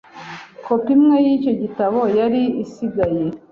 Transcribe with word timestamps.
kopi 0.65 0.89
imwe 0.95 1.17
y’icyo 1.25 1.53
gitabo 1.61 1.99
yari 2.19 2.41
isigaye 2.63 3.21